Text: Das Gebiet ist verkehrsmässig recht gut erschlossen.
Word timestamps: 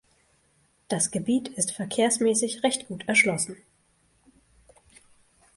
Das 0.87 1.11
Gebiet 1.11 1.47
ist 1.49 1.73
verkehrsmässig 1.73 2.63
recht 2.63 2.87
gut 2.87 3.07
erschlossen. 3.07 3.55